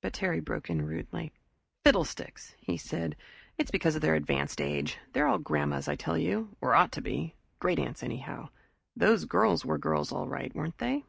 [0.00, 1.32] But Terry broke in rudely.
[1.84, 3.14] "Fiddlesticks!" he said.
[3.56, 4.98] "It's because of their advanced age.
[5.12, 7.36] They're all grandmas, I tell you or ought to be.
[7.60, 8.48] Great aunts, anyhow.
[8.96, 11.04] Those girls were girls all right, weren't they?"